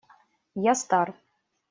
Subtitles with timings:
[0.69, 1.13] Я стар.